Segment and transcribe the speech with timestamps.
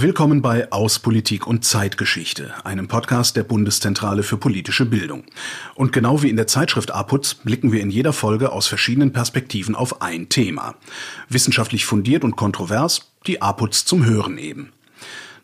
[0.00, 5.24] Willkommen bei Aus Politik und Zeitgeschichte, einem Podcast der Bundeszentrale für politische Bildung.
[5.74, 9.74] Und genau wie in der Zeitschrift APUZ blicken wir in jeder Folge aus verschiedenen Perspektiven
[9.74, 10.76] auf ein Thema.
[11.28, 14.72] Wissenschaftlich fundiert und kontrovers, die APUZ zum Hören eben.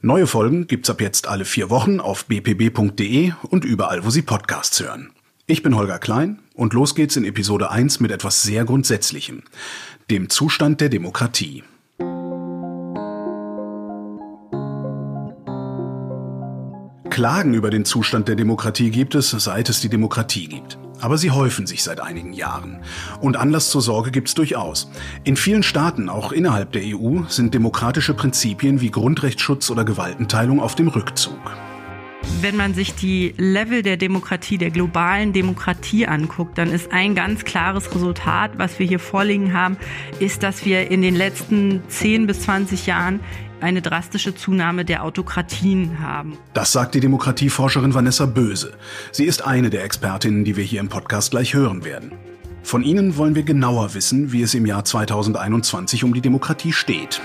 [0.02, 4.78] Neue Folgen gibt's ab jetzt alle vier Wochen auf bpb.de und überall, wo Sie Podcasts
[4.80, 5.10] hören.
[5.48, 9.42] Ich bin Holger Klein und los geht's in Episode 1 mit etwas sehr Grundsätzlichem,
[10.10, 11.64] dem Zustand der Demokratie.
[17.14, 20.78] Klagen über den Zustand der Demokratie gibt es, seit es die Demokratie gibt.
[21.00, 22.80] Aber sie häufen sich seit einigen Jahren.
[23.20, 24.90] Und Anlass zur Sorge gibt es durchaus.
[25.22, 30.74] In vielen Staaten, auch innerhalb der EU, sind demokratische Prinzipien wie Grundrechtsschutz oder Gewaltenteilung auf
[30.74, 31.38] dem Rückzug.
[32.40, 37.44] Wenn man sich die Level der Demokratie, der globalen Demokratie anguckt, dann ist ein ganz
[37.44, 39.76] klares Resultat, was wir hier vorliegen haben,
[40.20, 43.20] ist, dass wir in den letzten 10 bis 20 Jahren
[43.60, 46.36] eine drastische Zunahme der Autokratien haben.
[46.52, 48.74] Das sagt die Demokratieforscherin Vanessa Böse.
[49.10, 52.12] Sie ist eine der Expertinnen, die wir hier im Podcast gleich hören werden.
[52.62, 57.20] Von Ihnen wollen wir genauer wissen, wie es im Jahr 2021 um die Demokratie steht.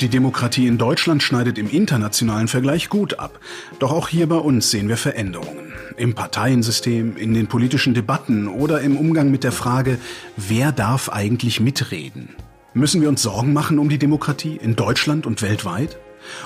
[0.00, 3.40] Die Demokratie in Deutschland schneidet im internationalen Vergleich gut ab.
[3.80, 5.72] Doch auch hier bei uns sehen wir Veränderungen.
[5.96, 9.98] Im Parteiensystem, in den politischen Debatten oder im Umgang mit der Frage,
[10.36, 12.28] wer darf eigentlich mitreden?
[12.74, 15.98] Müssen wir uns Sorgen machen um die Demokratie in Deutschland und weltweit?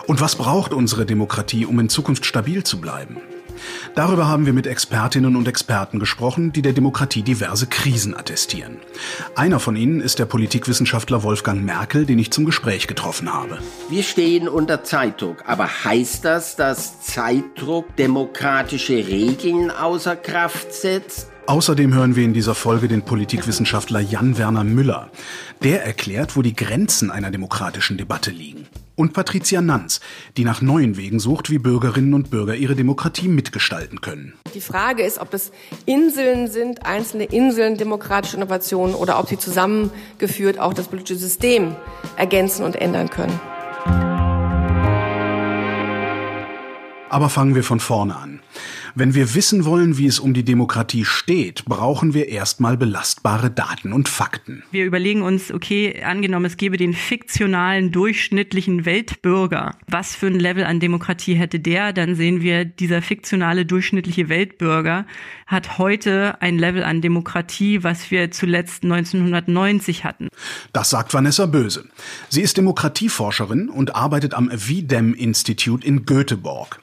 [0.07, 3.19] Und was braucht unsere Demokratie, um in Zukunft stabil zu bleiben?
[3.95, 8.79] Darüber haben wir mit Expertinnen und Experten gesprochen, die der Demokratie diverse Krisen attestieren.
[9.35, 13.59] Einer von ihnen ist der Politikwissenschaftler Wolfgang Merkel, den ich zum Gespräch getroffen habe.
[13.89, 21.32] Wir stehen unter Zeitdruck, aber heißt das, dass Zeitdruck demokratische Regeln außer Kraft setzt?
[21.47, 25.11] Außerdem hören wir in dieser Folge den Politikwissenschaftler Jan Werner Müller.
[25.63, 30.01] Der erklärt, wo die Grenzen einer demokratischen Debatte liegen und Patricia Nanz,
[30.37, 34.35] die nach neuen Wegen sucht, wie Bürgerinnen und Bürger ihre Demokratie mitgestalten können.
[34.55, 35.51] Die Frage ist, ob das
[35.85, 41.75] Inseln sind, einzelne Inseln demokratische Innovationen oder ob sie zusammengeführt auch das politische System
[42.17, 43.41] ergänzen und ändern können.
[47.11, 48.42] Aber fangen wir von vorne an.
[48.95, 53.95] Wenn wir wissen wollen, wie es um die Demokratie steht, brauchen wir erstmal belastbare Daten
[53.95, 54.63] und Fakten.
[54.71, 59.77] Wir überlegen uns, okay, angenommen, es gäbe den fiktionalen, durchschnittlichen Weltbürger.
[59.89, 61.95] Was für ein Level an Demokratie hätte der?
[61.95, 65.07] Dann sehen wir, dieser fiktionale, durchschnittliche Weltbürger
[65.47, 70.29] hat heute ein Level an Demokratie, was wir zuletzt 1990 hatten.
[70.73, 71.87] Das sagt Vanessa Böse.
[72.29, 76.79] Sie ist Demokratieforscherin und arbeitet am VDEM Institute in Göteborg.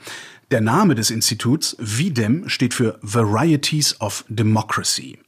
[0.51, 5.19] Der Name des Instituts, VDEM, steht für Varieties of Democracy.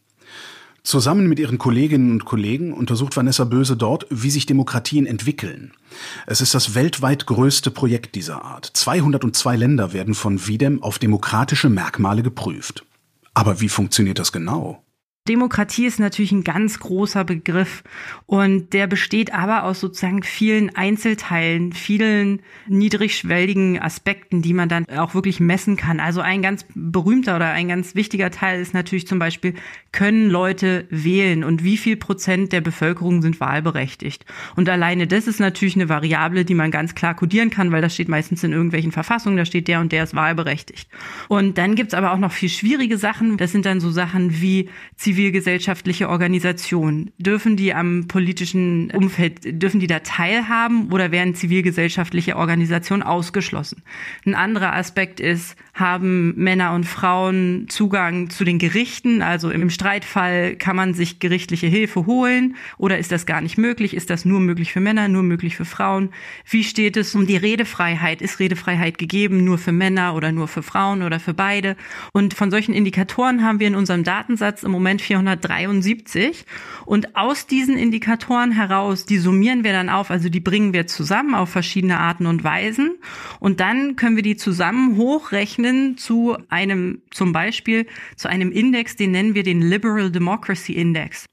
[0.82, 5.74] Zusammen mit ihren Kolleginnen und Kollegen untersucht Vanessa Böse dort, wie sich Demokratien entwickeln.
[6.26, 8.66] Es ist das weltweit größte Projekt dieser Art.
[8.74, 12.84] 202 Länder werden von VDEM auf demokratische Merkmale geprüft.
[13.36, 14.84] Aber wie funktioniert das genau?
[15.31, 17.84] Demokratie ist natürlich ein ganz großer Begriff
[18.25, 25.16] und der besteht aber aus sozusagen vielen Einzelteilen, vielen niedrigschwelligen Aspekten, die man dann auch
[25.16, 26.02] wirklich messen kann.
[26.02, 29.53] Also ein ganz berühmter oder ein ganz wichtiger Teil ist natürlich zum Beispiel,
[29.94, 34.25] können Leute wählen und wie viel Prozent der Bevölkerung sind wahlberechtigt?
[34.58, 37.94] Und alleine das ist natürlich eine Variable, die man ganz klar kodieren kann, weil das
[37.94, 40.90] steht meistens in irgendwelchen Verfassungen, da steht der und der ist wahlberechtigt.
[41.30, 43.38] Und dann gibt's aber auch noch viel schwierige Sachen.
[43.38, 44.70] Das sind dann so Sachen wie
[45.22, 47.12] zivilgesellschaftliche Organisationen?
[47.20, 53.84] Dürfen die am politischen Umfeld, dürfen die da teilhaben oder werden zivilgesellschaftliche Organisationen ausgeschlossen?
[54.26, 59.22] Ein anderer Aspekt ist, haben Männer und Frauen Zugang zu den Gerichten?
[59.22, 63.94] Also im Streitfall kann man sich gerichtliche Hilfe holen oder ist das gar nicht möglich?
[63.94, 66.09] Ist das nur möglich für Männer, nur möglich für Frauen?
[66.50, 68.24] Wie steht es um die Redefreiheit?
[68.24, 71.78] Ist Redefreiheit gegeben nur für Männer oder nur für Frauen oder für beide?
[72.12, 76.46] Und von solchen Indikatoren haben wir in unserem Datensatz im Moment 473.
[76.86, 81.36] Und aus diesen Indikatoren heraus, die summieren wir dann auf, also die bringen wir zusammen
[81.36, 82.96] auf verschiedene Arten und Weisen.
[83.40, 89.12] Und dann können wir die zusammen hochrechnen zu einem, zum Beispiel zu einem Index, den
[89.12, 91.26] nennen wir den Liberal Democracy Index.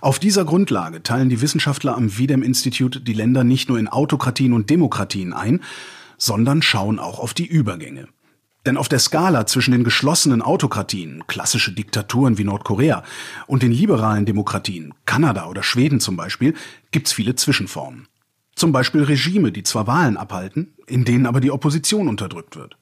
[0.00, 4.52] Auf dieser Grundlage teilen die Wissenschaftler am Wiedem Institute die Länder nicht nur in Autokratien
[4.52, 5.60] und Demokratien ein,
[6.18, 8.08] sondern schauen auch auf die Übergänge.
[8.66, 13.04] Denn auf der Skala zwischen den geschlossenen Autokratien, klassische Diktaturen wie Nordkorea,
[13.46, 16.54] und den liberalen Demokratien, Kanada oder Schweden zum Beispiel,
[16.90, 18.08] gibt's viele Zwischenformen.
[18.56, 22.76] Zum Beispiel Regime, die zwar Wahlen abhalten, in denen aber die Opposition unterdrückt wird.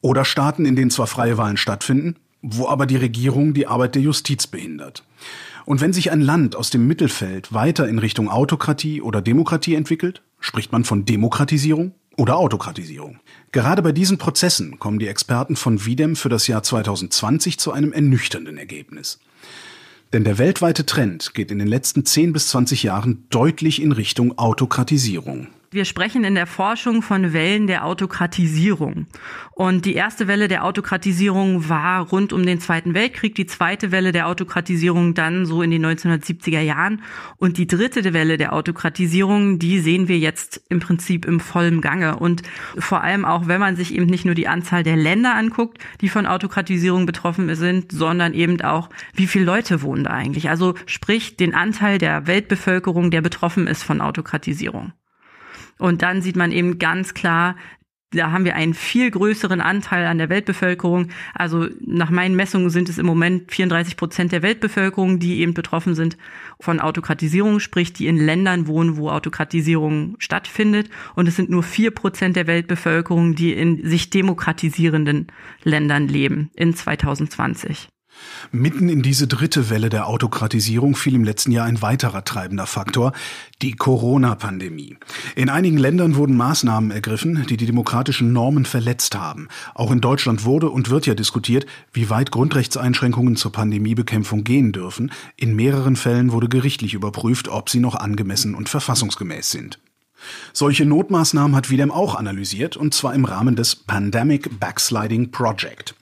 [0.00, 4.02] Oder Staaten, in denen zwar freie Wahlen stattfinden, wo aber die Regierung die Arbeit der
[4.02, 5.04] Justiz behindert.
[5.64, 10.22] Und wenn sich ein Land aus dem Mittelfeld weiter in Richtung Autokratie oder Demokratie entwickelt,
[10.38, 13.18] spricht man von Demokratisierung oder Autokratisierung.
[13.56, 17.90] Gerade bei diesen Prozessen kommen die Experten von Videm für das Jahr 2020 zu einem
[17.90, 19.18] ernüchternden Ergebnis.
[20.12, 24.36] Denn der weltweite Trend geht in den letzten 10 bis 20 Jahren deutlich in Richtung
[24.36, 25.46] Autokratisierung.
[25.70, 29.06] Wir sprechen in der Forschung von Wellen der Autokratisierung.
[29.52, 34.12] Und die erste Welle der Autokratisierung war rund um den Zweiten Weltkrieg, die zweite Welle
[34.12, 37.02] der Autokratisierung dann so in den 1970er Jahren.
[37.38, 42.16] Und die dritte Welle der Autokratisierung, die sehen wir jetzt im Prinzip im vollen Gange.
[42.16, 42.42] Und
[42.78, 46.08] vor allem auch, wenn man sich eben nicht nur die Anzahl der Länder anguckt, die
[46.08, 50.48] von Autokratisierung betroffen sind, sondern eben auch, wie viele Leute wohnen da eigentlich.
[50.48, 54.92] Also sprich den Anteil der Weltbevölkerung, der betroffen ist von Autokratisierung.
[55.78, 57.56] Und dann sieht man eben ganz klar,
[58.12, 61.08] da haben wir einen viel größeren Anteil an der Weltbevölkerung.
[61.34, 65.94] Also nach meinen Messungen sind es im Moment 34 Prozent der Weltbevölkerung, die eben betroffen
[65.94, 66.16] sind
[66.60, 70.88] von Autokratisierung, sprich die in Ländern wohnen, wo Autokratisierung stattfindet.
[71.14, 75.26] Und es sind nur vier Prozent der Weltbevölkerung, die in sich demokratisierenden
[75.64, 77.88] Ländern leben in 2020.
[78.52, 83.12] Mitten in diese dritte Welle der Autokratisierung fiel im letzten Jahr ein weiterer treibender Faktor,
[83.62, 84.96] die Corona-Pandemie.
[85.34, 89.48] In einigen Ländern wurden Maßnahmen ergriffen, die die demokratischen Normen verletzt haben.
[89.74, 95.12] Auch in Deutschland wurde und wird ja diskutiert, wie weit Grundrechtseinschränkungen zur Pandemiebekämpfung gehen dürfen.
[95.36, 99.78] In mehreren Fällen wurde gerichtlich überprüft, ob sie noch angemessen und verfassungsgemäß sind.
[100.52, 105.94] Solche Notmaßnahmen hat Wiedem auch analysiert, und zwar im Rahmen des Pandemic Backsliding Project.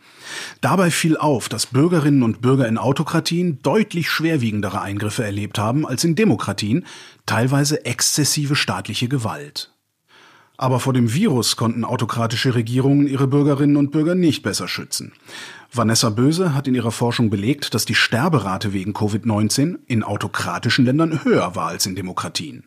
[0.60, 6.04] Dabei fiel auf, dass Bürgerinnen und Bürger in Autokratien deutlich schwerwiegendere Eingriffe erlebt haben als
[6.04, 6.86] in Demokratien,
[7.26, 9.74] teilweise exzessive staatliche Gewalt.
[10.56, 15.12] Aber vor dem Virus konnten autokratische Regierungen ihre Bürgerinnen und Bürger nicht besser schützen.
[15.72, 21.24] Vanessa Böse hat in ihrer Forschung belegt, dass die Sterberate wegen Covid-19 in autokratischen Ländern
[21.24, 22.64] höher war als in Demokratien.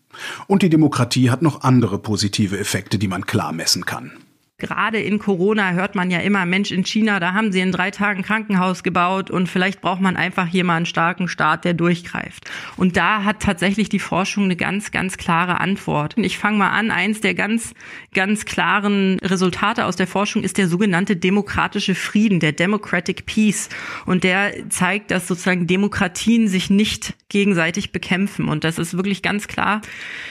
[0.47, 4.11] Und die Demokratie hat noch andere positive Effekte, die man klar messen kann.
[4.59, 7.91] Gerade in Corona hört man ja immer, Mensch, in China, da haben sie in drei
[7.91, 12.49] Tagen Krankenhaus gebaut und vielleicht braucht man einfach hier mal einen starken Staat, der durchgreift.
[12.75, 16.17] Und da hat tatsächlich die Forschung eine ganz, ganz klare Antwort.
[16.17, 16.89] Ich fange mal an.
[16.89, 17.75] Eins der ganz,
[18.15, 23.69] ganz klaren Resultate aus der Forschung ist der sogenannte demokratische Frieden, der Democratic Peace.
[24.07, 28.47] Und der zeigt, dass sozusagen Demokratien sich nicht gegenseitig bekämpfen.
[28.47, 29.81] Und das ist wirklich ganz klar.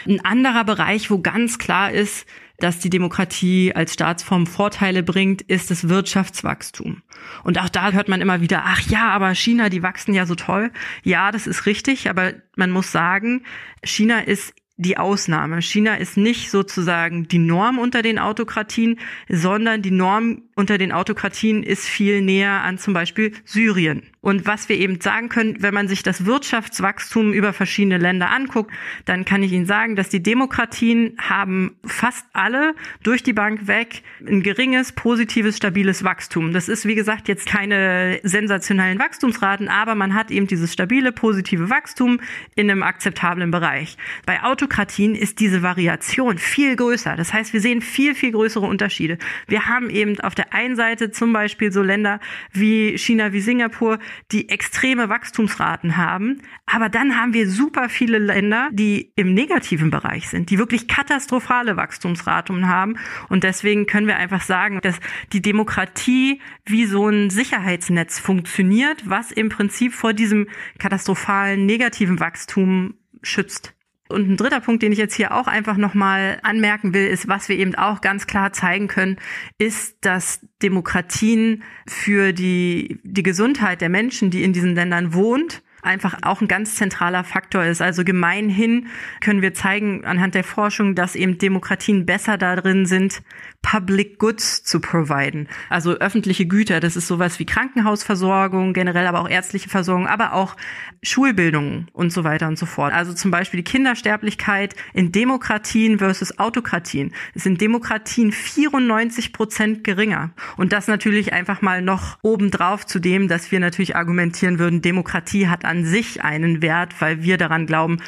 [0.05, 2.27] Ein anderer Bereich, wo ganz klar ist,
[2.59, 7.03] dass die Demokratie als Staatsform Vorteile bringt, ist das Wirtschaftswachstum.
[7.45, 10.35] Und auch da hört man immer wieder, ach ja, aber China, die wachsen ja so
[10.35, 10.71] toll.
[11.03, 13.43] Ja, das ist richtig, aber man muss sagen,
[13.83, 15.63] China ist die Ausnahme.
[15.63, 18.99] China ist nicht sozusagen die Norm unter den Autokratien,
[19.29, 24.03] sondern die Norm unter den Autokratien ist viel näher an zum Beispiel Syrien.
[24.23, 28.73] Und was wir eben sagen können, wenn man sich das Wirtschaftswachstum über verschiedene Länder anguckt,
[29.05, 32.75] dann kann ich Ihnen sagen, dass die Demokratien haben fast alle
[33.05, 36.53] durch die Bank weg ein geringes, positives, stabiles Wachstum.
[36.53, 41.71] Das ist, wie gesagt, jetzt keine sensationellen Wachstumsraten, aber man hat eben dieses stabile, positive
[41.71, 42.19] Wachstum
[42.57, 43.97] in einem akzeptablen Bereich.
[44.25, 47.15] Bei Autokratien ist diese Variation viel größer.
[47.15, 49.19] Das heißt, wir sehen viel, viel größere Unterschiede.
[49.47, 52.21] Wir haben eben auf der einen Seite zum Beispiel so Länder
[52.53, 53.99] wie China, wie Singapur,
[54.33, 56.43] die extreme Wachstumsraten haben.
[56.67, 61.77] Aber dann haben wir super viele Länder, die im negativen Bereich sind, die wirklich katastrophale
[61.77, 62.97] Wachstumsraten haben.
[63.29, 64.99] Und deswegen können wir einfach sagen, dass
[65.33, 70.49] die Demokratie wie so ein Sicherheitsnetz funktioniert, was im Prinzip vor diesem
[70.79, 73.76] katastrophalen negativen Wachstum schützt.
[74.09, 77.49] Und ein dritter Punkt, den ich jetzt hier auch einfach nochmal anmerken will, ist, was
[77.49, 79.17] wir eben auch ganz klar zeigen können,
[79.59, 86.19] ist, dass Demokratien für die, die Gesundheit der Menschen, die in diesen Ländern wohnt, einfach
[86.23, 87.81] auch ein ganz zentraler Faktor ist.
[87.81, 88.89] Also gemeinhin
[89.21, 93.23] können wir zeigen anhand der Forschung, dass eben Demokratien besser darin sind,
[93.63, 95.49] Public Goods zu providen.
[95.71, 96.79] Also öffentliche Güter.
[96.79, 100.57] Das ist sowas wie Krankenhausversorgung, generell aber auch ärztliche Versorgung, aber auch
[101.03, 102.93] Schulbildung und so weiter und so fort.
[102.93, 110.31] Also zum Beispiel die Kindersterblichkeit in Demokratien versus Autokratien ist in Demokratien 94 Prozent geringer.
[110.57, 115.49] Und das natürlich einfach mal noch obendrauf zu dem, dass wir natürlich argumentieren würden, Demokratie
[115.49, 117.99] hat an sich einen Wert, weil wir daran glauben,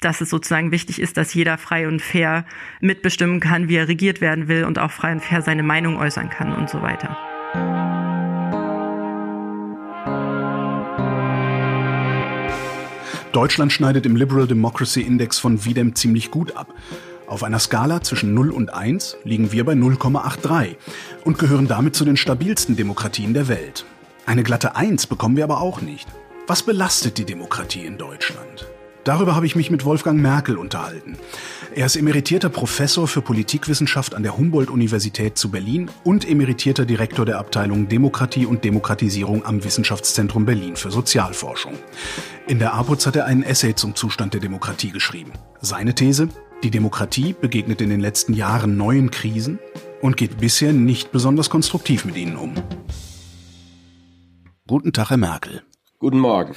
[0.00, 2.44] dass es sozusagen wichtig ist, dass jeder frei und fair
[2.80, 6.30] mitbestimmen kann, wie er regiert werden will und auch frei und fair seine Meinung äußern
[6.30, 7.16] kann und so weiter.
[13.32, 16.74] Deutschland schneidet im Liberal Democracy Index von Videm ziemlich gut ab.
[17.26, 20.76] Auf einer Skala zwischen 0 und 1 liegen wir bei 0,83
[21.24, 23.84] und gehören damit zu den stabilsten Demokratien der Welt.
[24.24, 26.08] Eine glatte 1 bekommen wir aber auch nicht.
[26.48, 28.66] Was belastet die Demokratie in Deutschland?
[29.04, 31.18] Darüber habe ich mich mit Wolfgang Merkel unterhalten.
[31.74, 37.38] Er ist emeritierter Professor für Politikwissenschaft an der Humboldt-Universität zu Berlin und emeritierter Direktor der
[37.38, 41.74] Abteilung Demokratie und Demokratisierung am Wissenschaftszentrum Berlin für Sozialforschung.
[42.46, 45.32] In der APOZ hat er einen Essay zum Zustand der Demokratie geschrieben.
[45.60, 46.30] Seine These?
[46.62, 49.58] Die Demokratie begegnet in den letzten Jahren neuen Krisen
[50.00, 52.54] und geht bisher nicht besonders konstruktiv mit ihnen um.
[54.66, 55.62] Guten Tag, Herr Merkel.
[56.00, 56.54] Guten Morgen.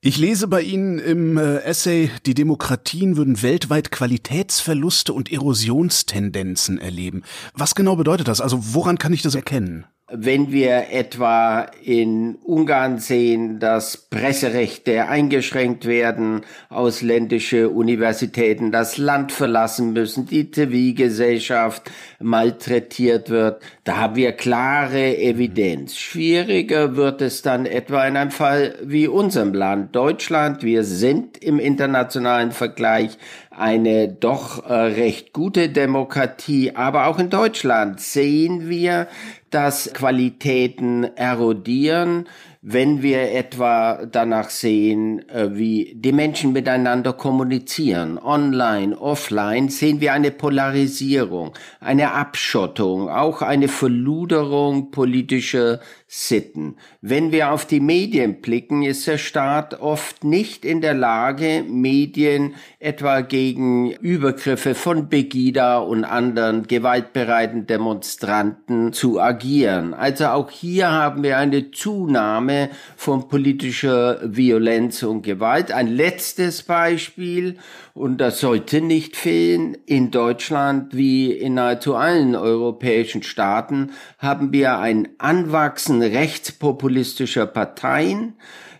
[0.00, 7.24] Ich lese bei Ihnen im äh, Essay, die Demokratien würden weltweit Qualitätsverluste und Erosionstendenzen erleben.
[7.54, 8.40] Was genau bedeutet das?
[8.40, 9.86] Also woran kann ich das erkennen?
[10.08, 19.94] Wenn wir etwa in Ungarn sehen, dass Presserechte eingeschränkt werden, ausländische Universitäten das Land verlassen
[19.94, 25.96] müssen, die Zivilgesellschaft malträtiert wird, da haben wir klare Evidenz.
[25.96, 30.62] Schwieriger wird es dann etwa in einem Fall wie unserem Land Deutschland.
[30.62, 33.18] Wir sind im internationalen Vergleich
[33.50, 39.08] eine doch äh, recht gute Demokratie, aber auch in Deutschland sehen wir,
[39.56, 42.28] dass Qualitäten erodieren,
[42.60, 50.12] wenn wir etwa danach sehen, äh, wie die Menschen miteinander kommunizieren, online, offline, sehen wir
[50.12, 55.80] eine Polarisierung, eine Abschottung, auch eine Verluderung politischer
[56.18, 56.76] Sitten.
[57.02, 62.54] Wenn wir auf die Medien blicken, ist der Staat oft nicht in der Lage, Medien
[62.78, 69.92] etwa gegen Übergriffe von Begida und anderen gewaltbereiten Demonstranten zu agieren.
[69.92, 75.70] Also auch hier haben wir eine Zunahme von politischer Violenz und Gewalt.
[75.70, 77.58] Ein letztes Beispiel,
[77.92, 84.78] und das sollte nicht fehlen, in Deutschland wie in nahezu allen europäischen Staaten haben wir
[84.78, 88.34] ein Anwachsen rechtspopulistischer Parteien.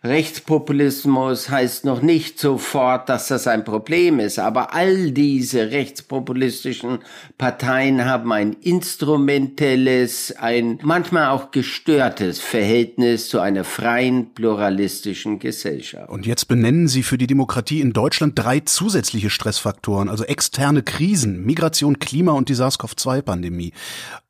[0.07, 7.01] Rechtspopulismus heißt noch nicht sofort, dass das ein Problem ist, aber all diese rechtspopulistischen
[7.39, 16.09] Parteien haben ein instrumentelles, ein manchmal auch gestörtes Verhältnis zu einer freien, pluralistischen Gesellschaft.
[16.09, 21.45] Und jetzt benennen Sie für die Demokratie in Deutschland drei zusätzliche Stressfaktoren, also externe Krisen,
[21.45, 23.73] Migration, Klima und die SARS-CoV-2-Pandemie.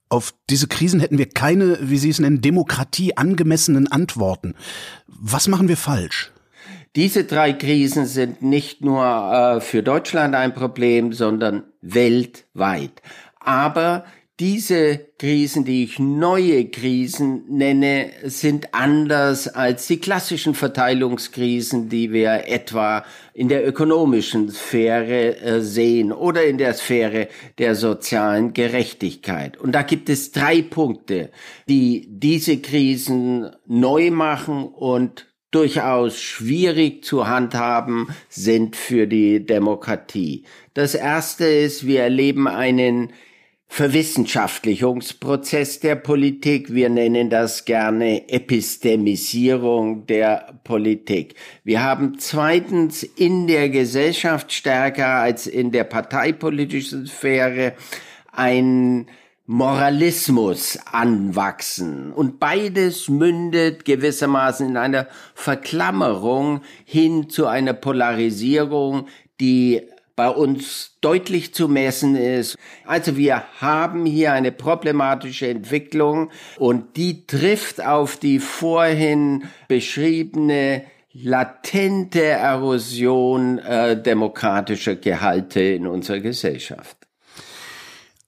[0.08, 4.54] Auf diese Krisen hätten wir keine, wie Sie es nennen, Demokratie angemessenen Antworten.
[5.06, 6.32] Was machen wir falsch?
[6.94, 13.02] Diese drei Krisen sind nicht nur äh, für Deutschland ein Problem, sondern weltweit.
[13.38, 14.04] Aber
[14.38, 22.46] diese Krisen, die ich neue Krisen nenne, sind anders als die klassischen Verteilungskrisen, die wir
[22.46, 29.56] etwa in der ökonomischen Sphäre äh, sehen oder in der Sphäre der sozialen Gerechtigkeit.
[29.56, 31.30] Und da gibt es drei Punkte,
[31.66, 40.44] die diese Krisen neu machen und durchaus schwierig zu handhaben sind für die Demokratie.
[40.74, 43.12] Das erste ist, wir erleben einen
[43.68, 46.72] Verwissenschaftlichungsprozess der Politik.
[46.72, 51.34] Wir nennen das gerne Epistemisierung der Politik.
[51.62, 57.74] Wir haben zweitens in der Gesellschaft stärker als in der parteipolitischen Sphäre
[58.32, 59.06] ein
[59.46, 62.12] Moralismus anwachsen.
[62.12, 69.06] Und beides mündet gewissermaßen in einer Verklammerung hin zu einer Polarisierung,
[69.40, 69.82] die
[70.16, 72.56] bei uns deutlich zu messen ist.
[72.86, 82.22] Also wir haben hier eine problematische Entwicklung und die trifft auf die vorhin beschriebene latente
[82.24, 86.96] Erosion äh, demokratischer Gehalte in unserer Gesellschaft.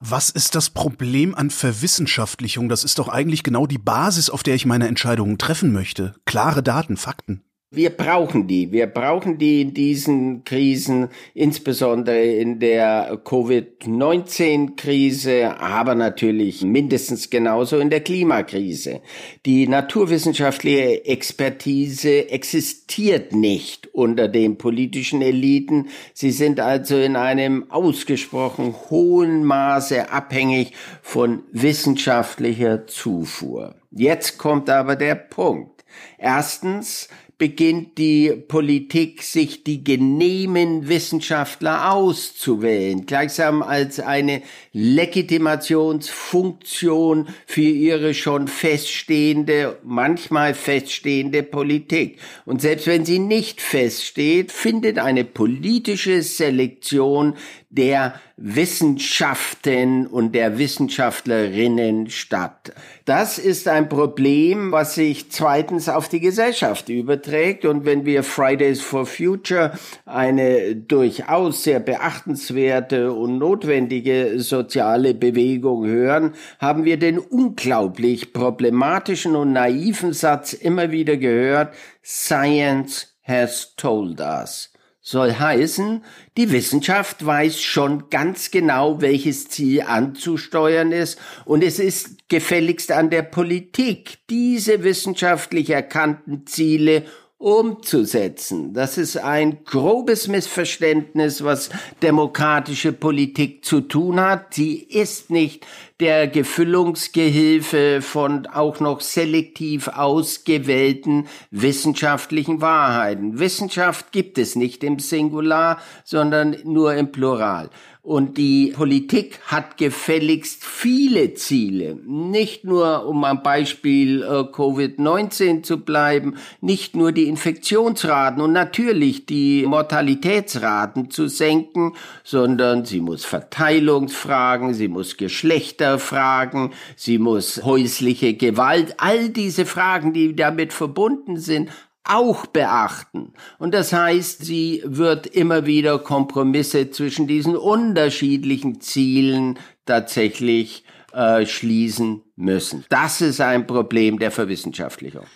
[0.01, 2.69] Was ist das Problem an Verwissenschaftlichung?
[2.69, 6.15] Das ist doch eigentlich genau die Basis, auf der ich meine Entscheidungen treffen möchte.
[6.25, 7.43] Klare Daten, Fakten.
[7.71, 8.73] Wir brauchen die.
[8.73, 17.91] Wir brauchen die in diesen Krisen, insbesondere in der Covid-19-Krise, aber natürlich mindestens genauso in
[17.91, 19.03] der Klimakrise.
[19.45, 25.89] Die naturwissenschaftliche Expertise existiert nicht unter den politischen Eliten.
[26.15, 30.73] Sie sind also in einem ausgesprochen hohen Maße abhängig
[31.03, 33.75] von wissenschaftlicher Zufuhr.
[33.91, 35.85] Jetzt kommt aber der Punkt.
[36.17, 37.09] Erstens,
[37.39, 44.43] beginnt die Politik, sich die genehmen Wissenschaftler auszuwählen, gleichsam als eine
[44.73, 52.19] Legitimationsfunktion für ihre schon feststehende, manchmal feststehende Politik.
[52.45, 57.37] Und selbst wenn sie nicht feststeht, findet eine politische Selektion
[57.71, 62.73] der Wissenschaften und der Wissenschaftlerinnen statt.
[63.05, 67.67] Das ist ein Problem, was sich zweitens auf die Gesellschaft überträgt.
[67.67, 69.73] Und wenn wir Fridays for Future
[70.07, 79.53] eine durchaus sehr beachtenswerte und notwendige soziale Bewegung hören, haben wir den unglaublich problematischen und
[79.53, 84.73] naiven Satz immer wieder gehört, Science has told us
[85.09, 86.05] soll heißen,
[86.37, 93.09] die Wissenschaft weiß schon ganz genau, welches Ziel anzusteuern ist, und es ist gefälligst an
[93.09, 97.07] der Politik, diese wissenschaftlich erkannten Ziele
[97.39, 98.75] umzusetzen.
[98.75, 101.71] Das ist ein grobes Missverständnis, was
[102.03, 104.55] demokratische Politik zu tun hat.
[104.55, 105.65] Sie ist nicht
[106.01, 113.39] der Gefüllungsgehilfe von auch noch selektiv ausgewählten wissenschaftlichen Wahrheiten.
[113.39, 117.71] Wissenschaft gibt es nicht im Singular, sondern nur im Plural.
[118.09, 121.99] Und die Politik hat gefälligst viele Ziele.
[122.07, 129.27] Nicht nur, um am Beispiel äh, Covid-19 zu bleiben, nicht nur die Infektionsraten und natürlich
[129.27, 138.95] die Mortalitätsraten zu senken, sondern sie muss Verteilungsfragen, sie muss Geschlechterfragen, sie muss häusliche Gewalt,
[138.97, 141.69] all diese Fragen, die damit verbunden sind,
[142.09, 143.33] auch beachten.
[143.59, 152.23] Und das heißt, sie wird immer wieder Kompromisse zwischen diesen unterschiedlichen Zielen tatsächlich äh, schließen
[152.37, 152.85] müssen.
[152.89, 155.27] Das ist ein Problem der Verwissenschaftlichung.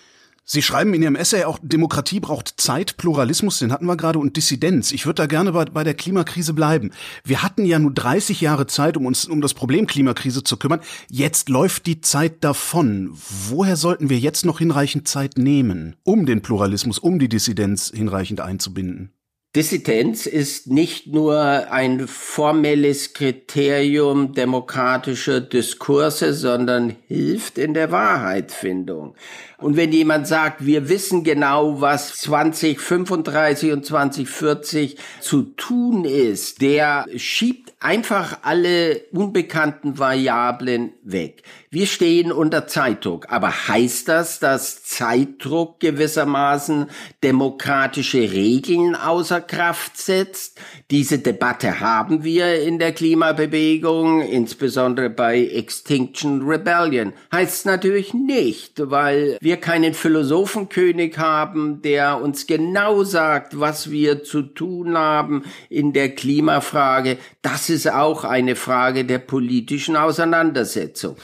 [0.45, 4.37] Sie schreiben in Ihrem Essay auch, Demokratie braucht Zeit, Pluralismus, den hatten wir gerade, und
[4.37, 4.91] Dissidenz.
[4.91, 6.91] Ich würde da gerne bei, bei der Klimakrise bleiben.
[7.25, 10.81] Wir hatten ja nur 30 Jahre Zeit, um uns um das Problem Klimakrise zu kümmern.
[11.09, 13.13] Jetzt läuft die Zeit davon.
[13.49, 18.41] Woher sollten wir jetzt noch hinreichend Zeit nehmen, um den Pluralismus, um die Dissidenz hinreichend
[18.41, 19.13] einzubinden?
[19.55, 21.39] Dissidenz ist nicht nur
[21.71, 29.15] ein formelles Kriterium demokratischer Diskurse, sondern hilft in der Wahrheitfindung.
[29.59, 37.05] Und wenn jemand sagt, wir wissen genau, was 2035 und 2040 zu tun ist, der
[37.17, 41.43] schiebt einfach alle unbekannten Variablen weg.
[41.71, 43.27] Wir stehen unter Zeitdruck.
[43.31, 46.87] Aber heißt das, dass Zeitdruck gewissermaßen
[47.23, 50.61] demokratische Regeln außer Kraft setzt?
[50.91, 57.15] Diese Debatte haben wir in der Klimabewegung, insbesondere bei Extinction Rebellion.
[57.33, 64.43] Heißt natürlich nicht, weil wir keinen Philosophenkönig haben, der uns genau sagt, was wir zu
[64.43, 67.17] tun haben in der Klimafrage.
[67.41, 71.17] Das ist auch eine Frage der politischen Auseinandersetzung.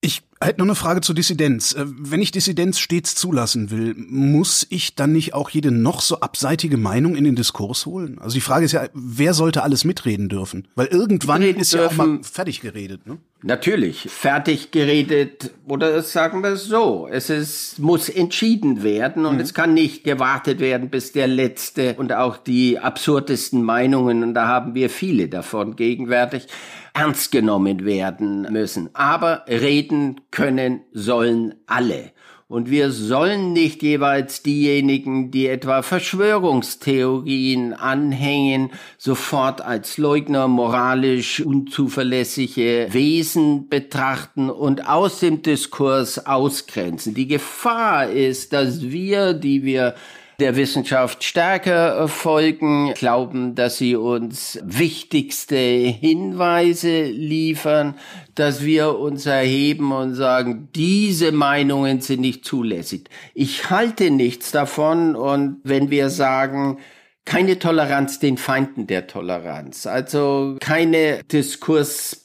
[0.00, 1.72] Ich hätte noch eine Frage zur Dissidenz.
[1.72, 6.20] Äh, wenn ich Dissidenz stets zulassen will, muss ich dann nicht auch jede noch so
[6.20, 8.18] abseitige Meinung in den Diskurs holen?
[8.20, 10.68] Also die Frage ist ja, wer sollte alles mitreden dürfen?
[10.76, 13.18] Weil irgendwann Reden ist ja auch mal fertig geredet, ne?
[13.42, 19.40] Natürlich, fertig geredet oder sagen wir es so, es ist, muss entschieden werden und mhm.
[19.40, 24.48] es kann nicht gewartet werden, bis der letzte und auch die absurdesten Meinungen, und da
[24.48, 26.48] haben wir viele davon gegenwärtig,
[26.94, 28.90] ernst genommen werden müssen.
[28.94, 32.10] Aber reden können sollen alle.
[32.50, 42.88] Und wir sollen nicht jeweils diejenigen, die etwa Verschwörungstheorien anhängen, sofort als Leugner moralisch unzuverlässige
[42.90, 47.12] Wesen betrachten und aus dem Diskurs ausgrenzen.
[47.12, 49.94] Die Gefahr ist, dass wir, die wir
[50.40, 57.96] der Wissenschaft stärker folgen, glauben, dass sie uns wichtigste Hinweise liefern,
[58.36, 63.08] dass wir uns erheben und sagen, diese Meinungen sind nicht zulässig.
[63.34, 66.78] Ich halte nichts davon und wenn wir sagen,
[67.24, 69.86] keine Toleranz den Feinden der Toleranz.
[69.86, 71.20] Also keine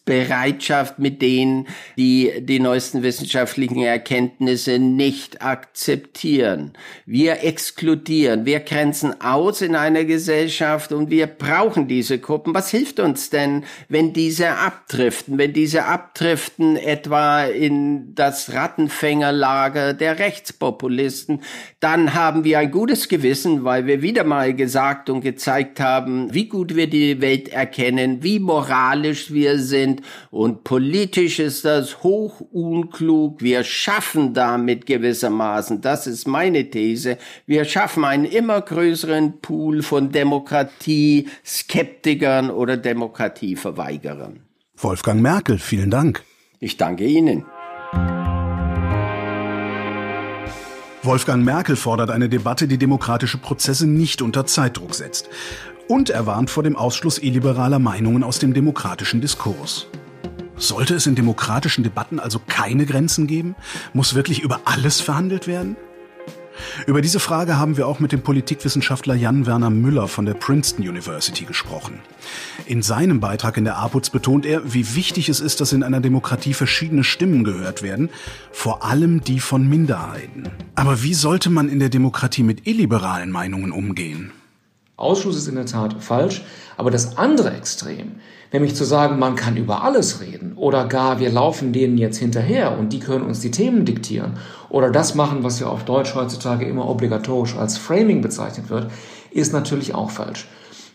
[0.06, 6.74] Diskursbereitschaft mit denen, die die neuesten wissenschaftlichen Erkenntnisse nicht akzeptieren.
[7.06, 12.54] Wir exkludieren, wir grenzen aus in einer Gesellschaft und wir brauchen diese Gruppen.
[12.54, 20.20] Was hilft uns denn, wenn diese abdriften, wenn diese abdriften etwa in das Rattenfängerlager der
[20.20, 21.42] Rechtspopulisten,
[21.80, 26.48] dann haben wir ein gutes Gewissen, weil wir wieder mal gesagt und gezeigt haben, wie
[26.48, 30.02] gut wir die Welt erkennen, wie moralisch wir sind, sind
[30.32, 33.42] und politisch ist das hoch unklug.
[33.42, 40.12] Wir schaffen damit gewissermaßen, das ist meine These, wir schaffen einen immer größeren Pool von
[40.12, 44.40] Demokratie, Skeptikern oder Demokratieverweigerern.
[44.78, 46.24] Wolfgang Merkel, vielen Dank.
[46.60, 47.46] Ich danke Ihnen.
[51.06, 55.30] Wolfgang Merkel fordert eine Debatte, die demokratische Prozesse nicht unter Zeitdruck setzt.
[55.88, 59.88] Und er warnt vor dem Ausschluss illiberaler Meinungen aus dem demokratischen Diskurs.
[60.56, 63.56] Sollte es in demokratischen Debatten also keine Grenzen geben?
[63.94, 65.76] Muss wirklich über alles verhandelt werden?
[66.86, 71.46] Über diese Frage haben wir auch mit dem Politikwissenschaftler Jan-Werner Müller von der Princeton University
[71.46, 72.00] gesprochen.
[72.66, 76.00] In seinem Beitrag in der APUZ betont er, wie wichtig es ist, dass in einer
[76.00, 78.10] Demokratie verschiedene Stimmen gehört werden,
[78.52, 80.50] vor allem die von Minderheiten.
[80.76, 84.32] Aber wie sollte man in der Demokratie mit illiberalen Meinungen umgehen?
[85.04, 86.44] Ausschluss ist in der Tat falsch,
[86.78, 88.14] aber das andere Extrem,
[88.52, 92.78] nämlich zu sagen, man kann über alles reden oder gar wir laufen denen jetzt hinterher
[92.78, 94.38] und die können uns die Themen diktieren
[94.70, 98.90] oder das machen, was ja auf Deutsch heutzutage immer obligatorisch als Framing bezeichnet wird,
[99.32, 100.48] ist natürlich auch falsch.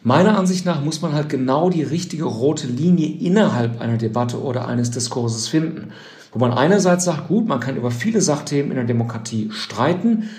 [0.03, 4.69] Meiner Ansicht nach muss man halt genau die richtige rote Linie innerhalb einer Debatte oder
[4.69, 5.93] eines Diskurses finden,
[6.33, 10.31] wo man einerseits sagt, gut, man kann über viele Sachthemen in der Demokratie streiten,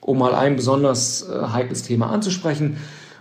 [0.00, 2.76] um mal ein besonders äh, heikles Thema anzusprechen,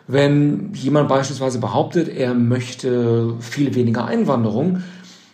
[0.07, 4.83] wenn jemand beispielsweise behauptet, er möchte viel weniger Einwanderung,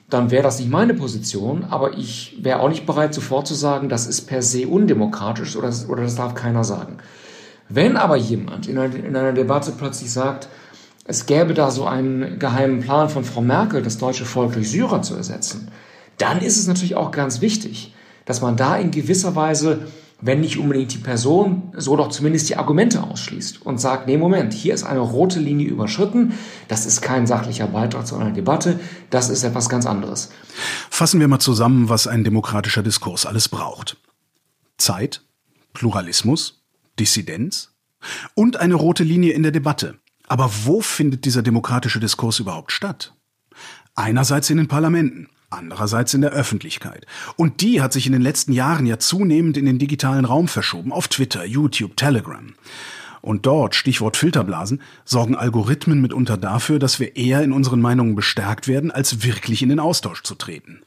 [0.10, 3.90] dann wäre das nicht meine Position, aber ich wäre auch nicht bereit, sofort zu sagen,
[3.90, 6.98] das ist per se undemokratisch oder das, oder das darf keiner sagen.
[7.70, 10.50] Wenn aber jemand in einer, in einer Debatte plötzlich sagt,
[11.06, 15.02] es gäbe da so einen geheimen Plan von Frau Merkel, das deutsche Volk durch Syrer
[15.02, 15.70] zu ersetzen,
[16.18, 17.94] dann ist es natürlich auch ganz wichtig,
[18.26, 19.88] dass man da in gewisser Weise
[20.22, 24.54] wenn nicht unbedingt die Person, so doch zumindest die Argumente ausschließt und sagt, nee, Moment,
[24.54, 26.34] hier ist eine rote Linie überschritten,
[26.68, 28.80] das ist kein sachlicher Beitrag zu einer Debatte,
[29.10, 30.30] das ist etwas ganz anderes.
[30.90, 33.98] Fassen wir mal zusammen, was ein demokratischer Diskurs alles braucht.
[34.78, 35.24] Zeit,
[35.74, 36.64] Pluralismus,
[37.00, 37.72] Dissidenz
[38.36, 39.96] und eine rote Linie in der Debatte.
[40.28, 43.14] Aber wo findet dieser demokratische Diskurs überhaupt statt?
[43.96, 47.06] Einerseits in den Parlamenten, andererseits in der Öffentlichkeit.
[47.36, 50.92] Und die hat sich in den letzten Jahren ja zunehmend in den digitalen Raum verschoben,
[50.92, 52.54] auf Twitter, YouTube, Telegram.
[53.22, 58.68] Und dort, Stichwort Filterblasen, sorgen Algorithmen mitunter dafür, dass wir eher in unseren Meinungen bestärkt
[58.68, 60.82] werden, als wirklich in den Austausch zu treten.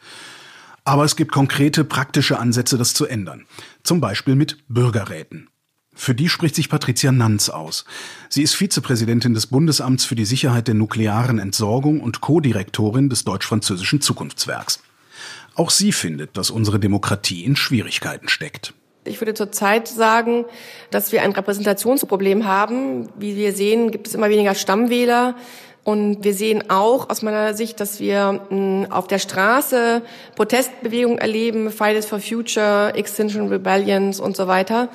[0.85, 3.47] Aber es gibt konkrete, praktische Ansätze, das zu ändern.
[3.85, 5.49] Zum Beispiel mit Bürgerräten.
[5.95, 7.85] Für die spricht sich Patricia Nanz aus.
[8.29, 14.01] Sie ist Vizepräsidentin des Bundesamts für die Sicherheit der nuklearen Entsorgung und Co-Direktorin des deutsch-französischen
[14.01, 14.83] Zukunftswerks.
[15.55, 18.75] Auch sie findet, dass unsere Demokratie in Schwierigkeiten steckt.
[19.07, 20.47] Ich würde zurzeit sagen,
[20.91, 23.09] dass wir ein Repräsentationsproblem haben.
[23.19, 25.37] Wie wir sehen, gibt es immer weniger Stammwähler.
[25.85, 30.01] Und wir sehen auch aus meiner Sicht, dass wir hm, auf der Straße
[30.35, 34.89] Protestbewegungen erleben, Fridays for Future, Extinction Rebellions und so weiter.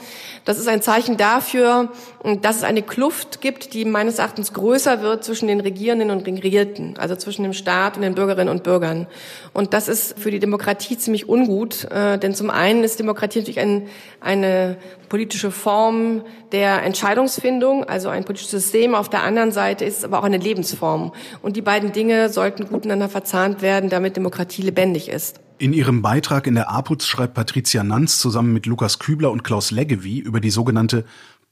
[0.45, 1.89] Das ist ein Zeichen dafür,
[2.23, 6.25] hm, dass es eine Kluft gibt, die meines Erachtens größer wird zwischen den Regierenden und
[6.25, 9.05] Regierten, also zwischen dem Staat und den Bürgerinnen und Bürgern.
[9.53, 13.59] Und das ist für die Demokratie ziemlich ungut, äh, denn zum einen ist Demokratie natürlich
[13.59, 13.87] ein,
[14.21, 18.95] eine politische Form der Entscheidungsfindung, also ein politisches System.
[18.95, 20.78] Auf der anderen Seite ist es aber auch eine Lebensform.
[20.81, 25.39] Und die beiden Dinge sollten gut miteinander verzahnt werden, damit Demokratie lebendig ist.
[25.57, 29.71] In ihrem Beitrag in der APUZ schreibt Patricia Nanz zusammen mit Lukas Kübler und Klaus
[29.71, 31.03] Leggevi über die sogenannte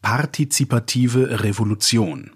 [0.02, 2.32] partizipative Revolution.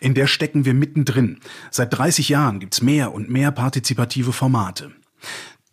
[0.00, 1.40] In der stecken wir mittendrin.
[1.70, 4.92] Seit 30 Jahren gibt's mehr und mehr partizipative Formate.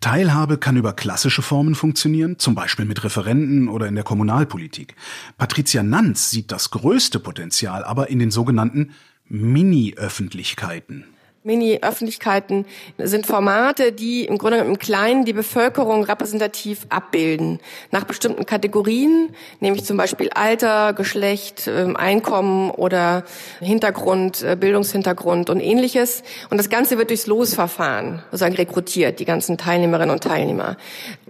[0.02, 4.96] Teilhabe kann über klassische Formen funktionieren, zum Beispiel mit Referenten oder in der Kommunalpolitik.
[5.38, 8.92] Patricia Nanz sieht das größte Potenzial aber in den sogenannten
[9.28, 11.06] Mini-Öffentlichkeiten.
[11.46, 12.66] Mini-Öffentlichkeiten
[12.98, 17.60] sind Formate, die im Grunde im Kleinen die Bevölkerung repräsentativ abbilden.
[17.92, 19.30] Nach bestimmten Kategorien,
[19.60, 23.24] nämlich zum Beispiel Alter, Geschlecht, ähm, Einkommen oder
[23.60, 26.24] Hintergrund, äh, Bildungshintergrund und ähnliches.
[26.50, 30.78] Und das Ganze wird durchs Losverfahren sozusagen rekrutiert, die ganzen Teilnehmerinnen und Teilnehmer.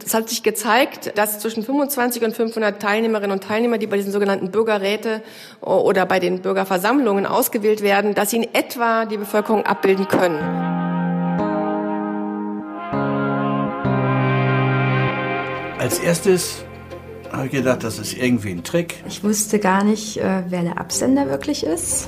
[0.03, 4.13] Es hat sich gezeigt, dass zwischen 25 und 500 Teilnehmerinnen und Teilnehmer, die bei diesen
[4.13, 5.21] sogenannten Bürgerräte
[5.59, 10.39] oder bei den Bürgerversammlungen ausgewählt werden, dass sie in etwa die Bevölkerung abbilden können.
[15.79, 16.65] Als erstes
[17.31, 19.03] habe ich gedacht, das ist irgendwie ein Trick.
[19.07, 22.07] Ich wusste gar nicht, äh, wer der Absender wirklich ist.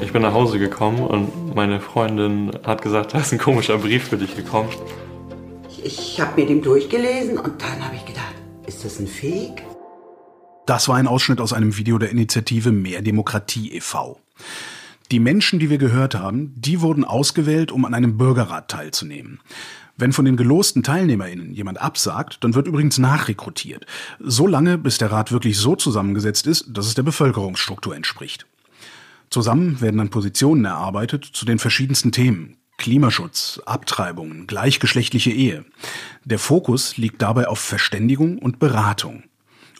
[0.00, 4.08] Ich bin nach Hause gekommen und meine Freundin hat gesagt, da ist ein komischer Brief
[4.08, 4.70] für dich gekommen.
[5.68, 8.34] Ich, ich habe mir den durchgelesen und dann habe ich gedacht,
[8.66, 9.62] ist das ein Fake?
[10.66, 14.18] Das war ein Ausschnitt aus einem Video der Initiative Mehr Demokratie e.V.
[15.10, 19.40] Die Menschen, die wir gehört haben, die wurden ausgewählt, um an einem Bürgerrat teilzunehmen.
[19.96, 23.86] Wenn von den gelosten TeilnehmerInnen jemand absagt, dann wird übrigens nachrekrutiert.
[24.20, 28.46] So lange, bis der Rat wirklich so zusammengesetzt ist, dass es der Bevölkerungsstruktur entspricht.
[29.30, 32.56] Zusammen werden dann Positionen erarbeitet zu den verschiedensten Themen.
[32.76, 35.64] Klimaschutz, Abtreibung, gleichgeschlechtliche Ehe.
[36.24, 39.24] Der Fokus liegt dabei auf Verständigung und Beratung.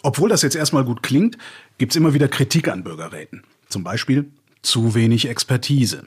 [0.02, 1.38] Obwohl das jetzt erstmal gut klingt,
[1.76, 3.44] gibt's immer wieder Kritik an Bürgerräten.
[3.68, 6.04] Zum Beispiel zu wenig Expertise.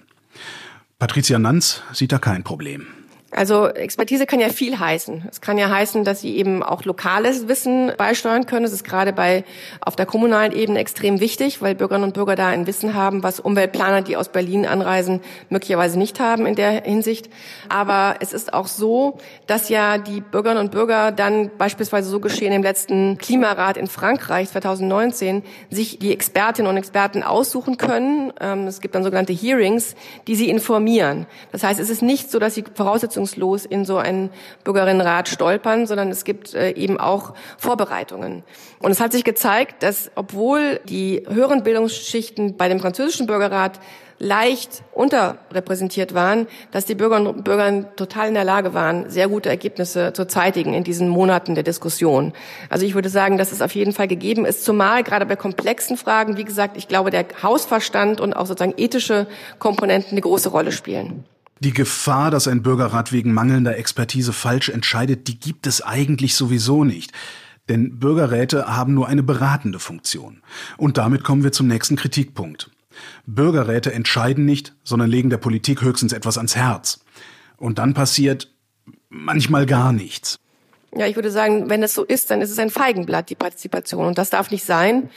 [0.99, 2.87] Patricia Nanz sieht da kein Problem.
[3.33, 5.27] Also Expertise kann ja viel heißen.
[5.31, 8.63] Es kann ja heißen, dass sie eben auch lokales Wissen beisteuern können.
[8.63, 9.45] Das ist gerade bei
[9.79, 13.39] auf der kommunalen Ebene extrem wichtig, weil Bürgerinnen und Bürger da ein Wissen haben, was
[13.39, 17.29] Umweltplaner, die aus Berlin anreisen, möglicherweise nicht haben in der Hinsicht.
[17.69, 19.17] Aber es ist auch so,
[19.47, 24.49] dass ja die Bürgerinnen und Bürger dann beispielsweise so geschehen im letzten Klimarat in Frankreich
[24.49, 28.33] 2019 sich die Expertinnen und Experten aussuchen können.
[28.41, 29.95] Ähm, es gibt dann sogenannte Hearings,
[30.27, 31.27] die sie informieren.
[31.53, 34.29] Das heißt, es ist nicht so, dass sie Voraussetzungen voraussetzungslos in so einen
[34.63, 38.43] Bürgerinnenrat stolpern, sondern es gibt äh, eben auch Vorbereitungen.
[38.79, 43.79] Und es hat sich gezeigt, dass obwohl die höheren Bildungsschichten bei dem französischen Bürgerrat
[44.19, 49.49] leicht unterrepräsentiert waren, dass die Bürgerinnen und Bürger total in der Lage waren, sehr gute
[49.49, 52.31] Ergebnisse zu zeitigen in diesen Monaten der Diskussion.
[52.69, 55.97] Also ich würde sagen, dass es auf jeden Fall gegeben ist, zumal gerade bei komplexen
[55.97, 59.25] Fragen, wie gesagt, ich glaube, der Hausverstand und auch sozusagen ethische
[59.57, 61.25] Komponenten eine große Rolle spielen.
[61.61, 66.83] Die Gefahr, dass ein Bürgerrat wegen mangelnder Expertise falsch entscheidet, die gibt es eigentlich sowieso
[66.83, 67.11] nicht.
[67.69, 70.41] Denn Bürgerräte haben nur eine beratende Funktion.
[70.77, 72.71] Und damit kommen wir zum nächsten Kritikpunkt.
[73.27, 77.05] Bürgerräte entscheiden nicht, sondern legen der Politik höchstens etwas ans Herz.
[77.57, 78.51] Und dann passiert
[79.09, 80.39] manchmal gar nichts.
[80.93, 84.05] Ja, ich würde sagen, wenn es so ist, dann ist es ein Feigenblatt, die Partizipation.
[84.05, 85.09] Und das darf nicht sein,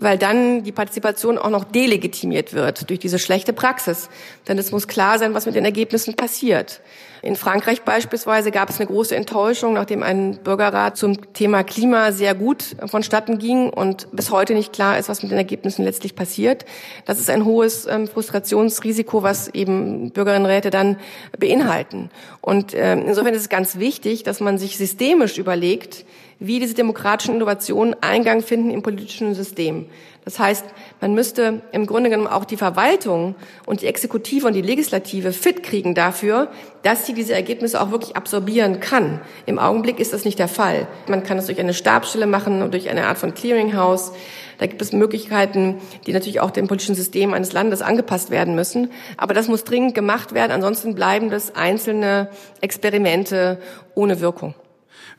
[0.00, 4.08] weil dann die Partizipation auch noch delegitimiert wird durch diese schlechte Praxis.
[4.46, 6.80] Denn es muss klar sein, was mit den Ergebnissen passiert.
[7.20, 12.34] In Frankreich beispielsweise gab es eine große Enttäuschung, nachdem ein Bürgerrat zum Thema Klima sehr
[12.34, 16.64] gut vonstatten ging und bis heute nicht klar ist, was mit den Ergebnissen letztlich passiert.
[17.06, 20.96] Das ist ein hohes ähm, Frustrationsrisiko, was eben Bürgerinnenräte dann
[21.38, 22.10] beinhalten.
[22.40, 26.04] Und ähm, insofern ist es ganz wichtig, dass man sich systemisch überlegt,
[26.40, 29.86] wie diese demokratischen Innovationen Eingang finden im politischen System.
[30.24, 30.66] Das heißt,
[31.00, 35.62] man müsste im Grunde genommen auch die Verwaltung und die Exekutive und die Legislative fit
[35.62, 36.48] kriegen dafür,
[36.82, 39.20] dass sie diese Ergebnisse auch wirklich absorbieren kann.
[39.46, 40.86] Im Augenblick ist das nicht der Fall.
[41.08, 44.12] Man kann das durch eine Stabsstelle machen und durch eine Art von Clearinghouse.
[44.58, 48.90] Da gibt es Möglichkeiten, die natürlich auch dem politischen System eines Landes angepasst werden müssen.
[49.16, 50.52] Aber das muss dringend gemacht werden.
[50.52, 52.28] Ansonsten bleiben das einzelne
[52.60, 53.60] Experimente
[53.94, 54.54] ohne Wirkung.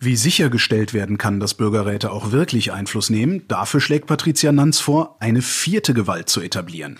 [0.02, 5.18] Wie sichergestellt werden kann, dass Bürgerräte auch wirklich Einfluss nehmen, dafür schlägt Patricia Nanz vor,
[5.20, 6.98] eine vierte Gewalt zu etablieren.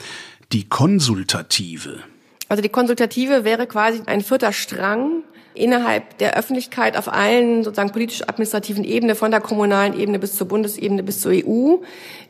[0.52, 2.00] Die konsultative.
[2.50, 5.19] Also die konsultative wäre quasi ein vierter Strang
[5.54, 11.04] innerhalb der Öffentlichkeit auf allen sozusagen politisch-administrativen Ebene, von der kommunalen Ebene bis zur Bundesebene
[11.04, 11.78] bis zur EU,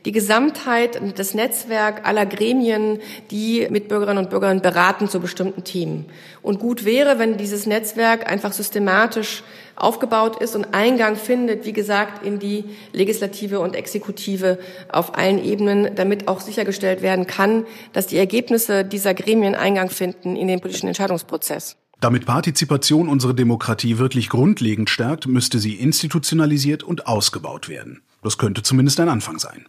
[0.04, 6.06] die Gesamtheit, das Netzwerk aller Gremien, die mit Bürgerinnen und Bürgern beraten zu bestimmten Themen.
[6.42, 9.42] Und gut wäre, wenn dieses Netzwerk einfach systematisch
[9.76, 14.58] aufgebaut ist und Eingang findet, wie gesagt, in die Legislative und Exekutive
[14.90, 20.36] auf allen Ebenen, damit auch sichergestellt werden kann, dass die Ergebnisse dieser Gremien Eingang finden
[20.36, 21.79] in den politischen Entscheidungsprozess.
[22.00, 28.00] Damit Partizipation unsere Demokratie wirklich grundlegend stärkt, müsste sie institutionalisiert und ausgebaut werden.
[28.22, 29.66] Das könnte zumindest ein Anfang sein.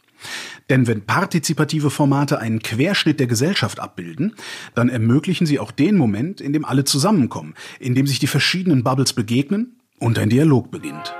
[0.69, 4.35] Denn wenn partizipative Formate einen Querschnitt der Gesellschaft abbilden,
[4.75, 8.81] dann ermöglichen sie auch den Moment, in dem alle zusammenkommen, in dem sich die verschiedenen
[8.83, 11.13] Bubbles begegnen und ein Dialog beginnt.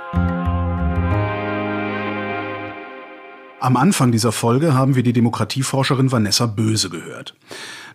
[3.60, 7.34] Am Anfang dieser Folge haben wir die Demokratieforscherin Vanessa Böse gehört.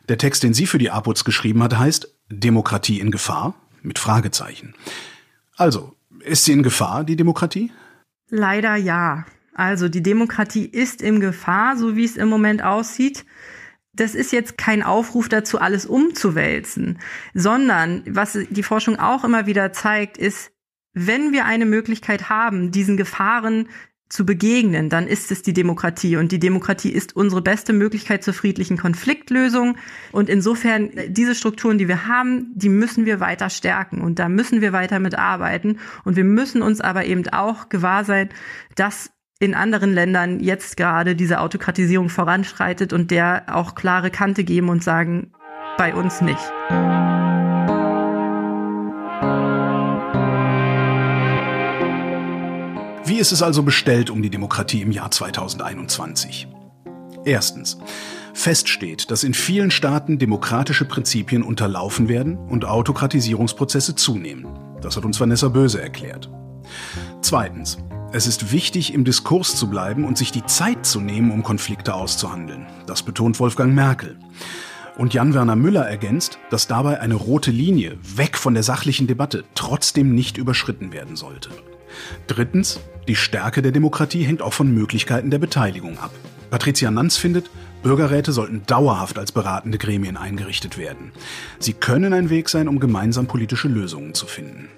[0.08, 3.54] Der Text, den sie für die APUZ geschrieben hat, heißt Demokratie in Gefahr?
[3.82, 4.74] Mit Fragezeichen.
[5.56, 7.72] Also, ist sie in Gefahr, die Demokratie?
[8.30, 9.26] Leider ja.
[9.54, 13.26] Also die Demokratie ist in Gefahr, so wie es im Moment aussieht
[13.98, 17.00] das ist jetzt kein Aufruf dazu, alles umzuwälzen,
[17.34, 20.52] sondern was die Forschung auch immer wieder zeigt, ist,
[20.94, 23.70] wenn wir eine Möglichkeit haben, diesen Gefahren
[24.10, 26.16] zu begegnen, dann ist es die Demokratie.
[26.16, 29.78] Und die Demokratie ist unsere beste Möglichkeit zur friedlichen Konfliktlösung.
[30.12, 34.02] Und insofern, diese Strukturen, die wir haben, die müssen wir weiter stärken.
[34.02, 35.80] Und da müssen wir weiter mitarbeiten.
[36.06, 38.30] Und wir müssen uns aber eben auch gewahr sein,
[38.76, 44.70] dass in anderen Ländern jetzt gerade diese Autokratisierung voranschreitet und der auch klare Kante geben
[44.70, 45.32] und sagen,
[45.78, 46.42] bei uns nicht.
[53.18, 56.48] Wie ist es also bestellt um die Demokratie im Jahr 2021?
[57.26, 57.80] Erstens.
[58.36, 64.46] Fest steht, dass in vielen Staaten demokratische Prinzipien unterlaufen werden und Autokratisierungsprozesse zunehmen.
[64.84, 66.30] Das hat uns Vanessa Böse erklärt.
[67.24, 67.80] Zweitens.
[68.12, 71.96] Es ist wichtig, im Diskurs zu bleiben und sich die Zeit zu nehmen, um Konflikte
[71.96, 72.68] auszuhandeln.
[72.86, 74.20] Das betont Wolfgang Merkel.
[74.96, 80.14] Und Jan-Werner Müller ergänzt, dass dabei eine rote Linie weg von der sachlichen Debatte trotzdem
[80.14, 81.50] nicht überschritten werden sollte.
[82.28, 86.12] Drittens, die Stärke der Demokratie hängt auch von Möglichkeiten der Beteiligung ab.
[86.50, 87.50] Patricia Nanz findet,
[87.84, 91.12] Bürgerräte sollten dauerhaft als beratende Gremien eingerichtet werden.
[91.60, 94.70] Sie können ein Weg sein, um gemeinsam politische Lösungen zu finden.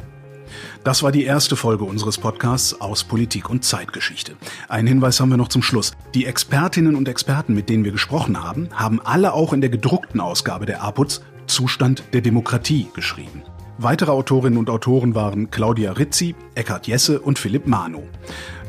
[0.83, 4.35] Das war die erste Folge unseres Podcasts aus Politik und Zeitgeschichte.
[4.67, 5.93] Einen Hinweis haben wir noch zum Schluss.
[6.13, 10.19] Die Expertinnen und Experten, mit denen wir gesprochen haben, haben alle auch in der gedruckten
[10.19, 13.41] Ausgabe der APUZ Zustand der Demokratie geschrieben.
[13.81, 18.03] Weitere Autorinnen und Autoren waren Claudia Rizzi, Eckhard Jesse und Philipp Mano.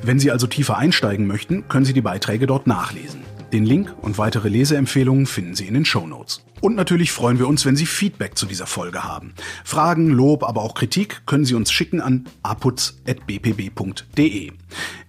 [0.05, 3.23] Wenn Sie also tiefer einsteigen möchten, können Sie die Beiträge dort nachlesen.
[3.53, 6.45] Den Link und weitere Leseempfehlungen finden Sie in den Show Notes.
[6.61, 9.35] Und natürlich freuen wir uns, wenn Sie Feedback zu dieser Folge haben.
[9.65, 14.53] Fragen, Lob, aber auch Kritik können Sie uns schicken an aputz.bpb.de.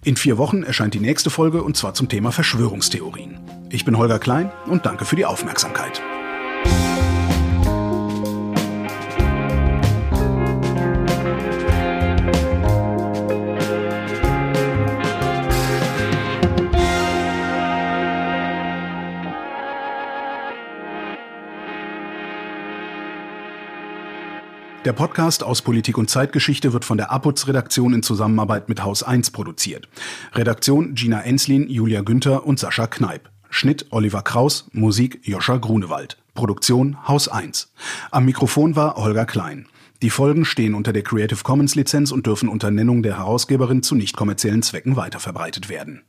[0.02, 3.38] In vier Wochen erscheint die nächste Folge und zwar zum Thema Verschwörungstheorien.
[3.70, 6.02] Ich bin Holger Klein und danke für die Aufmerksamkeit.
[24.84, 29.30] Der Podcast aus Politik und Zeitgeschichte wird von der APUZ-Redaktion in Zusammenarbeit mit Haus 1
[29.30, 29.88] produziert.
[30.32, 33.30] Redaktion Gina Enslin, Julia Günther und Sascha Kneip.
[33.48, 36.18] Schnitt Oliver Kraus, Musik Joscha Grunewald.
[36.34, 37.72] Produktion Haus 1.
[38.10, 39.68] Am Mikrofon war Holger Klein.
[40.02, 43.94] Die Folgen stehen unter der Creative Commons Lizenz und dürfen unter Nennung der Herausgeberin zu
[43.94, 46.02] nicht kommerziellen Zwecken weiterverbreitet werden.